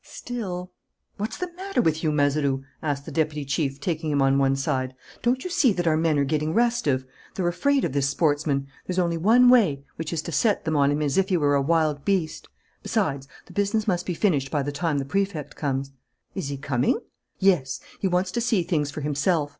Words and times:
"Still" 0.03 0.71
"What's 1.19 1.37
the 1.37 1.53
matter 1.53 1.79
with 1.79 2.03
you, 2.03 2.11
Mazeroux?" 2.11 2.63
asked 2.81 3.05
the 3.05 3.11
deputy 3.11 3.45
chief, 3.45 3.79
taking 3.79 4.09
him 4.09 4.19
on 4.19 4.39
one 4.39 4.55
side. 4.55 4.95
"Don't 5.21 5.43
you 5.43 5.51
see 5.51 5.71
that 5.73 5.85
our 5.85 5.95
men 5.95 6.17
are 6.17 6.23
getting 6.23 6.55
restive? 6.55 7.05
They're 7.35 7.47
afraid 7.47 7.85
of 7.85 7.93
this 7.93 8.09
sportsman. 8.09 8.65
There's 8.87 8.97
only 8.97 9.17
one 9.19 9.47
way, 9.47 9.83
which 9.97 10.11
is 10.11 10.23
to 10.23 10.31
set 10.31 10.65
them 10.65 10.75
on 10.75 10.89
him 10.91 11.03
as 11.03 11.19
if 11.19 11.29
he 11.29 11.37
were 11.37 11.53
a 11.53 11.61
wild 11.61 12.03
beast. 12.03 12.47
Besides, 12.81 13.27
the 13.45 13.53
business 13.53 13.87
must 13.87 14.07
be 14.07 14.15
finished 14.15 14.49
by 14.49 14.63
the 14.63 14.71
time 14.71 14.97
the 14.97 15.05
Prefect 15.05 15.55
comes," 15.55 15.91
"Is 16.33 16.47
he 16.49 16.57
coming?" 16.57 16.99
"Yes. 17.37 17.79
He 17.99 18.07
wants 18.07 18.31
to 18.31 18.41
see 18.41 18.63
things 18.63 18.89
for 18.89 19.01
himself. 19.01 19.49